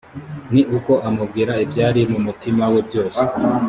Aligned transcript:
ni 0.53 0.61
uko 0.77 0.93
amubwira 1.07 1.53
ibyari 1.63 2.01
mu 2.11 2.19
mutima 2.27 2.63
we 2.73 2.79
byose 2.87 3.21